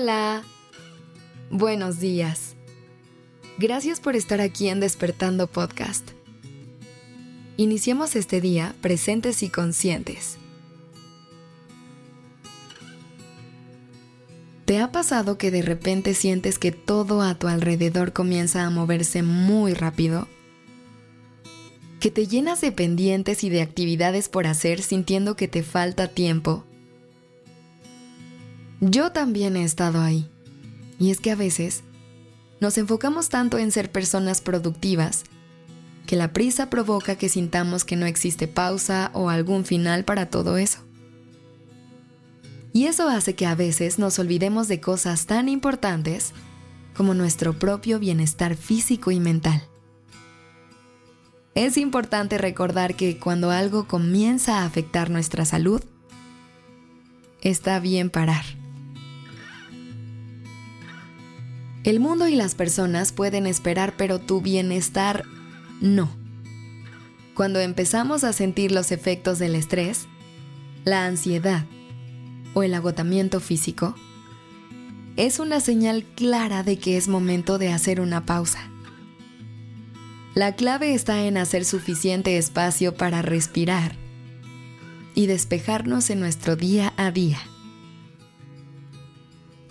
Hola. 0.00 0.44
Buenos 1.50 1.98
días. 1.98 2.54
Gracias 3.58 3.98
por 3.98 4.14
estar 4.14 4.40
aquí 4.40 4.68
en 4.68 4.78
Despertando 4.78 5.48
Podcast. 5.48 6.10
Iniciemos 7.56 8.14
este 8.14 8.40
día 8.40 8.76
presentes 8.80 9.42
y 9.42 9.48
conscientes. 9.48 10.38
¿Te 14.66 14.78
ha 14.78 14.92
pasado 14.92 15.36
que 15.36 15.50
de 15.50 15.62
repente 15.62 16.14
sientes 16.14 16.60
que 16.60 16.70
todo 16.70 17.20
a 17.20 17.34
tu 17.34 17.48
alrededor 17.48 18.12
comienza 18.12 18.62
a 18.64 18.70
moverse 18.70 19.24
muy 19.24 19.74
rápido? 19.74 20.28
¿Que 21.98 22.12
te 22.12 22.28
llenas 22.28 22.60
de 22.60 22.70
pendientes 22.70 23.42
y 23.42 23.50
de 23.50 23.62
actividades 23.62 24.28
por 24.28 24.46
hacer 24.46 24.80
sintiendo 24.80 25.34
que 25.34 25.48
te 25.48 25.64
falta 25.64 26.06
tiempo? 26.06 26.67
Yo 28.80 29.10
también 29.12 29.56
he 29.56 29.64
estado 29.64 30.00
ahí. 30.00 30.30
Y 30.98 31.10
es 31.10 31.20
que 31.20 31.30
a 31.30 31.36
veces 31.36 31.82
nos 32.60 32.78
enfocamos 32.78 33.28
tanto 33.28 33.58
en 33.58 33.70
ser 33.72 33.90
personas 33.90 34.40
productivas 34.40 35.24
que 36.06 36.16
la 36.16 36.32
prisa 36.32 36.70
provoca 36.70 37.16
que 37.16 37.28
sintamos 37.28 37.84
que 37.84 37.96
no 37.96 38.06
existe 38.06 38.48
pausa 38.48 39.10
o 39.14 39.30
algún 39.30 39.64
final 39.64 40.04
para 40.04 40.30
todo 40.30 40.56
eso. 40.56 40.78
Y 42.72 42.86
eso 42.86 43.08
hace 43.08 43.34
que 43.34 43.46
a 43.46 43.54
veces 43.54 43.98
nos 43.98 44.18
olvidemos 44.18 44.68
de 44.68 44.80
cosas 44.80 45.26
tan 45.26 45.48
importantes 45.48 46.32
como 46.96 47.14
nuestro 47.14 47.58
propio 47.58 47.98
bienestar 47.98 48.56
físico 48.56 49.10
y 49.10 49.20
mental. 49.20 49.62
Es 51.54 51.76
importante 51.76 52.38
recordar 52.38 52.94
que 52.94 53.18
cuando 53.18 53.50
algo 53.50 53.88
comienza 53.88 54.60
a 54.60 54.64
afectar 54.64 55.10
nuestra 55.10 55.44
salud, 55.44 55.82
está 57.40 57.80
bien 57.80 58.10
parar. 58.10 58.44
El 61.88 62.00
mundo 62.00 62.28
y 62.28 62.34
las 62.34 62.54
personas 62.54 63.12
pueden 63.12 63.46
esperar, 63.46 63.94
pero 63.96 64.18
tu 64.18 64.42
bienestar 64.42 65.24
no. 65.80 66.10
Cuando 67.32 67.60
empezamos 67.60 68.24
a 68.24 68.34
sentir 68.34 68.72
los 68.72 68.92
efectos 68.92 69.38
del 69.38 69.54
estrés, 69.54 70.06
la 70.84 71.06
ansiedad, 71.06 71.64
o 72.52 72.62
el 72.62 72.74
agotamiento 72.74 73.40
físico, 73.40 73.94
es 75.16 75.38
una 75.38 75.60
señal 75.60 76.04
clara 76.14 76.62
de 76.62 76.78
que 76.78 76.98
es 76.98 77.08
momento 77.08 77.56
de 77.56 77.72
hacer 77.72 78.02
una 78.02 78.26
pausa. 78.26 78.70
La 80.34 80.56
clave 80.56 80.92
está 80.92 81.24
en 81.24 81.38
hacer 81.38 81.64
suficiente 81.64 82.36
espacio 82.36 82.96
para 82.96 83.22
respirar 83.22 83.96
y 85.14 85.24
despejarnos 85.24 86.10
en 86.10 86.20
nuestro 86.20 86.54
día 86.54 86.92
a 86.98 87.10
día. 87.12 87.38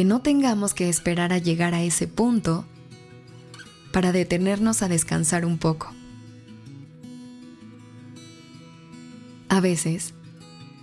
Que 0.00 0.06
no 0.06 0.22
tengamos 0.22 0.72
que 0.72 0.88
esperar 0.88 1.30
a 1.30 1.36
llegar 1.36 1.74
a 1.74 1.82
ese 1.82 2.08
punto 2.08 2.64
para 3.92 4.12
detenernos 4.12 4.80
a 4.80 4.88
descansar 4.88 5.44
un 5.44 5.58
poco. 5.58 5.92
A 9.50 9.60
veces, 9.60 10.14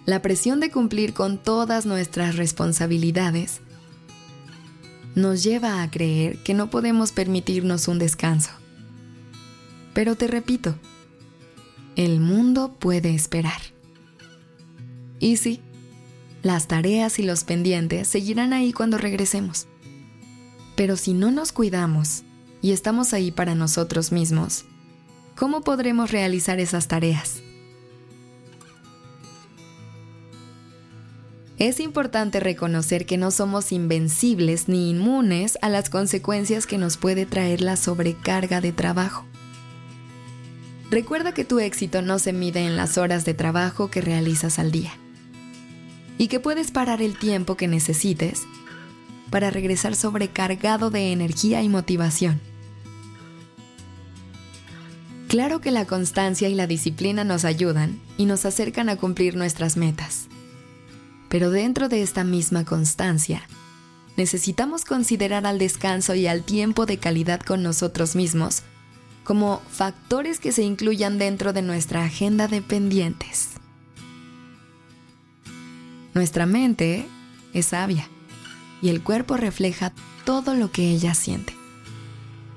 la 0.06 0.22
presión 0.22 0.60
de 0.60 0.70
cumplir 0.70 1.16
con 1.16 1.40
todas 1.40 1.88
nuestras 1.88 2.36
responsabilidades 2.36 3.62
nos 5.16 5.44
lleva 5.44 5.82
a 5.82 5.90
creer 5.90 6.38
que 6.44 6.54
no 6.54 6.70
podemos 6.70 7.12
permitirnos 7.12 7.88
un 7.88 7.98
descanso. 7.98 8.52
Pero 9.96 10.16
te 10.16 10.28
repito, 10.28 10.76
el 11.96 12.20
mundo 12.20 12.76
puede 12.78 13.16
esperar. 13.16 13.62
Y 15.20 15.38
sí, 15.38 15.60
las 16.48 16.68
tareas 16.68 17.20
y 17.20 17.24
los 17.24 17.44
pendientes 17.44 18.08
seguirán 18.08 18.54
ahí 18.54 18.74
cuando 18.74 18.98
regresemos. 18.98 19.68
Pero 20.76 20.96
si 20.96 21.14
no 21.14 21.30
nos 21.30 21.52
cuidamos 21.52 22.24
y 22.62 22.72
estamos 22.72 23.14
ahí 23.14 23.32
para 23.32 23.54
nosotros 23.54 24.12
mismos, 24.12 24.66
¿cómo 25.36 25.62
podremos 25.62 26.10
realizar 26.12 26.60
esas 26.60 26.88
tareas? 26.88 27.42
Es 31.60 31.80
importante 31.80 32.40
reconocer 32.40 33.06
que 33.06 33.18
no 33.18 33.32
somos 33.32 33.72
invencibles 33.72 34.70
ni 34.70 34.92
inmunes 34.92 35.58
a 35.62 35.70
las 35.70 35.90
consecuencias 35.90 36.66
que 36.66 36.78
nos 36.78 36.98
puede 36.98 37.26
traer 37.26 37.62
la 37.62 37.76
sobrecarga 37.76 38.62
de 38.62 38.72
trabajo. 38.72 39.26
Recuerda 40.92 41.34
que 41.34 41.44
tu 41.44 41.60
éxito 41.60 42.02
no 42.02 42.20
se 42.20 42.32
mide 42.32 42.66
en 42.66 42.78
las 42.78 42.98
horas 42.98 43.26
de 43.26 43.34
trabajo 43.34 43.90
que 43.90 44.02
realizas 44.02 44.60
al 44.60 44.72
día 44.72 44.94
y 46.18 46.28
que 46.28 46.40
puedes 46.40 46.72
parar 46.72 47.02
el 47.02 47.18
tiempo 47.18 47.56
que 47.56 47.68
necesites 47.68 48.44
para 49.30 49.52
regresar 49.52 49.96
sobrecargado 49.96 50.90
de 50.90 51.12
energía 51.12 51.62
y 51.62 51.70
motivación. 51.70 52.40
Claro 55.28 55.60
que 55.60 55.72
la 55.72 55.86
constancia 55.86 56.48
y 56.48 56.56
la 56.56 56.68
disciplina 56.68 57.26
nos 57.26 57.44
ayudan 57.44 58.00
y 58.18 58.26
nos 58.26 58.46
acercan 58.46 58.88
a 58.88 58.96
cumplir 58.96 59.36
nuestras 59.36 59.76
metas. 59.76 60.28
Pero 61.28 61.52
dentro 61.52 61.90
de 61.90 62.02
esta 62.02 62.24
misma 62.24 62.64
constancia, 62.64 63.44
necesitamos 64.16 64.86
considerar 64.86 65.46
al 65.46 65.60
descanso 65.60 66.16
y 66.16 66.28
al 66.28 66.44
tiempo 66.44 66.86
de 66.86 66.98
calidad 66.98 67.42
con 67.42 67.62
nosotros 67.62 68.16
mismos 68.16 68.64
como 69.26 69.62
factores 69.70 70.40
que 70.40 70.54
se 70.54 70.64
incluyan 70.64 71.18
dentro 71.18 71.52
de 71.52 71.62
nuestra 71.62 72.06
agenda 72.06 72.48
de 72.48 72.62
pendientes. 72.62 73.57
Nuestra 76.18 76.48
mente 76.48 77.08
es 77.54 77.68
sabia 77.68 78.10
y 78.82 78.90
el 78.90 79.04
cuerpo 79.04 79.38
refleja 79.38 79.94
todo 80.26 80.56
lo 80.56 80.72
que 80.72 80.90
ella 80.90 81.14
siente. 81.14 81.54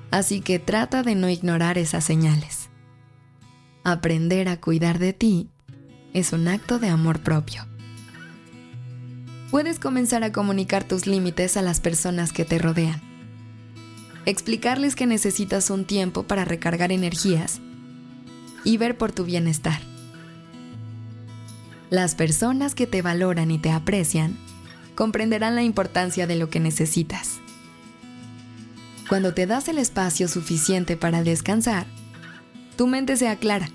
Así 0.09 0.41
que 0.41 0.57
trata 0.57 1.03
de 1.03 1.13
no 1.13 1.29
ignorar 1.29 1.77
esas 1.77 2.03
señales. 2.03 2.69
Aprender 3.83 4.49
a 4.49 4.59
cuidar 4.59 4.97
de 4.97 5.13
ti 5.13 5.51
es 6.13 6.33
un 6.33 6.47
acto 6.47 6.79
de 6.79 6.89
amor 6.89 7.19
propio 7.19 7.67
puedes 9.51 9.79
comenzar 9.79 10.23
a 10.23 10.31
comunicar 10.31 10.85
tus 10.85 11.05
límites 11.05 11.55
a 11.55 11.61
las 11.61 11.81
personas 11.81 12.31
que 12.31 12.45
te 12.45 12.57
rodean. 12.57 12.99
Explicarles 14.25 14.95
que 14.95 15.05
necesitas 15.05 15.69
un 15.69 15.85
tiempo 15.85 16.23
para 16.23 16.45
recargar 16.45 16.91
energías 16.91 17.59
y 18.63 18.77
ver 18.77 18.97
por 18.97 19.11
tu 19.11 19.25
bienestar. 19.25 19.90
Las 21.91 22.15
personas 22.15 22.73
que 22.73 22.87
te 22.87 23.01
valoran 23.01 23.51
y 23.51 23.57
te 23.57 23.69
aprecian 23.69 24.37
comprenderán 24.95 25.55
la 25.55 25.63
importancia 25.63 26.25
de 26.25 26.37
lo 26.37 26.49
que 26.49 26.61
necesitas. 26.61 27.41
Cuando 29.09 29.33
te 29.33 29.45
das 29.45 29.67
el 29.67 29.77
espacio 29.77 30.29
suficiente 30.29 30.95
para 30.95 31.21
descansar, 31.21 31.85
tu 32.77 32.87
mente 32.87 33.17
se 33.17 33.27
aclara, 33.27 33.69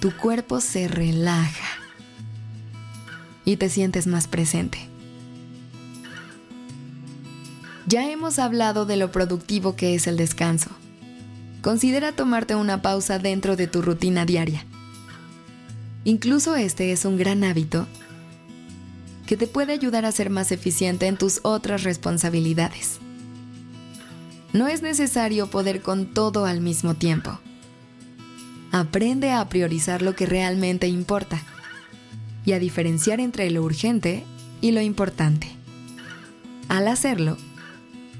tu 0.00 0.16
cuerpo 0.16 0.62
se 0.62 0.88
relaja 0.88 1.68
y 3.44 3.58
te 3.58 3.68
sientes 3.68 4.06
más 4.06 4.26
presente. 4.26 4.78
Ya 7.86 8.10
hemos 8.10 8.38
hablado 8.38 8.86
de 8.86 8.96
lo 8.96 9.12
productivo 9.12 9.76
que 9.76 9.94
es 9.94 10.06
el 10.06 10.16
descanso. 10.16 10.70
Considera 11.60 12.12
tomarte 12.12 12.54
una 12.54 12.80
pausa 12.80 13.18
dentro 13.18 13.56
de 13.56 13.66
tu 13.66 13.82
rutina 13.82 14.24
diaria. 14.24 14.64
Incluso 16.04 16.56
este 16.56 16.92
es 16.92 17.04
un 17.04 17.16
gran 17.16 17.44
hábito 17.44 17.86
que 19.26 19.36
te 19.36 19.46
puede 19.46 19.74
ayudar 19.74 20.06
a 20.06 20.12
ser 20.12 20.30
más 20.30 20.52
eficiente 20.52 21.06
en 21.06 21.18
tus 21.18 21.40
otras 21.42 21.82
responsabilidades. 21.82 22.98
No 24.54 24.68
es 24.68 24.80
necesario 24.80 25.50
poder 25.50 25.82
con 25.82 26.14
todo 26.14 26.46
al 26.46 26.62
mismo 26.62 26.94
tiempo. 26.94 27.38
Aprende 28.72 29.30
a 29.30 29.46
priorizar 29.48 30.00
lo 30.00 30.14
que 30.14 30.24
realmente 30.24 30.88
importa 30.88 31.42
y 32.46 32.52
a 32.52 32.58
diferenciar 32.58 33.20
entre 33.20 33.50
lo 33.50 33.62
urgente 33.62 34.24
y 34.62 34.72
lo 34.72 34.80
importante. 34.80 35.48
Al 36.68 36.88
hacerlo, 36.88 37.36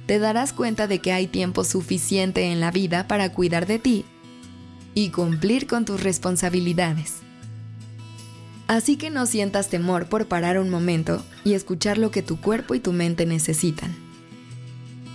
te 0.06 0.18
darás 0.18 0.52
cuenta 0.52 0.86
de 0.86 0.98
que 1.00 1.12
hay 1.12 1.26
tiempo 1.26 1.64
suficiente 1.64 2.52
en 2.52 2.60
la 2.60 2.70
vida 2.70 3.08
para 3.08 3.32
cuidar 3.32 3.66
de 3.66 3.78
ti 3.78 4.04
y 4.94 5.10
cumplir 5.10 5.66
con 5.66 5.84
tus 5.84 6.02
responsabilidades. 6.02 7.27
Así 8.68 8.96
que 8.96 9.08
no 9.08 9.24
sientas 9.24 9.70
temor 9.70 10.06
por 10.06 10.28
parar 10.28 10.58
un 10.58 10.68
momento 10.68 11.24
y 11.42 11.54
escuchar 11.54 11.96
lo 11.96 12.10
que 12.10 12.22
tu 12.22 12.38
cuerpo 12.38 12.74
y 12.74 12.80
tu 12.80 12.92
mente 12.92 13.24
necesitan. 13.26 13.96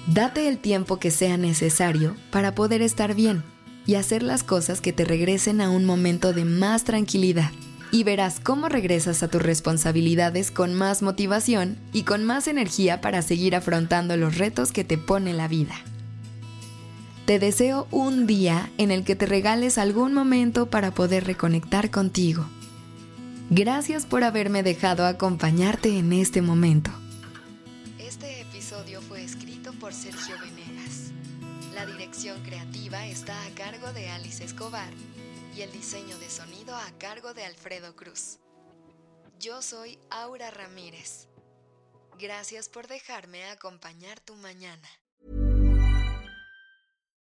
Date 0.08 0.50
el 0.50 0.58
tiempo 0.58 0.98
que 0.98 1.12
sea 1.12 1.38
necesario 1.38 2.16
para 2.32 2.56
poder 2.56 2.82
estar 2.82 3.16
bien 3.16 3.44
y 3.86 3.96
hacer 3.96 4.24
las 4.24 4.44
cosas 4.44 4.82
que 4.82 4.92
te 4.92 5.06
regresen 5.06 5.62
a 5.62 5.70
un 5.70 5.86
momento 5.86 6.34
de 6.34 6.46
más 6.46 6.84
tranquilidad 6.84 7.52
y 7.92 8.04
verás 8.04 8.40
cómo 8.40 8.70
regresas 8.70 9.22
a 9.22 9.28
tus 9.28 9.42
responsabilidades 9.42 10.50
con 10.50 10.74
más 10.74 11.04
motivación 11.04 11.78
y 11.94 12.04
con 12.04 12.24
más 12.24 12.48
energía 12.48 13.02
para 13.02 13.22
seguir 13.22 13.56
afrontando 13.56 14.18
los 14.18 14.40
retos 14.40 14.72
que 14.72 14.84
te 14.84 14.98
pone 14.98 15.32
la 15.32 15.48
vida. 15.48 15.76
Te 17.28 17.38
deseo 17.38 17.88
un 17.92 18.26
día 18.26 18.72
en 18.80 18.90
el 18.90 19.04
que 19.04 19.16
te 19.16 19.28
regales 19.28 19.78
algún 19.78 20.12
momento 20.12 20.72
para 20.72 20.92
poder 20.92 21.26
reconectar 21.26 21.92
contigo. 21.92 22.46
Gracias 23.50 24.06
por 24.06 24.24
haberme 24.24 24.64
dejado 24.64 25.06
acompañarte 25.06 25.98
en 25.98 26.14
este 26.14 26.42
momento. 26.42 26.92
Este 28.00 28.42
episodio 28.42 29.02
fue 29.02 29.24
escrito 29.24 29.74
por 29.74 29.94
Sergio 29.94 30.36
Venegas. 30.40 31.12
La 31.74 31.86
dirección 31.86 32.42
creativa 32.44 33.06
está 33.06 33.36
a 33.46 33.50
cargo 33.50 33.92
de 33.92 34.10
Alice 34.10 34.44
Escobar 34.44 34.92
y 35.56 35.62
el 35.62 35.72
diseño 35.72 36.18
de 36.20 36.30
sonido 36.30 36.74
a 36.76 36.90
cargo 36.98 37.34
de 37.34 37.44
Alfredo 37.44 37.96
Cruz. 37.96 38.40
Yo 39.40 39.62
soy 39.62 40.00
Aura 40.10 40.50
Ramírez. 40.50 41.28
Gracias 42.18 42.70
por 42.70 42.88
dejarme 42.88 43.44
acompañar 43.46 44.20
tu 44.22 44.36
mañana. 44.36 44.88